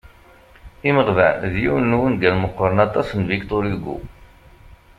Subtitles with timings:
[0.87, 3.97] "Imeɣban" d yiwen n wungal meqqren aṭas n Victor Hugo.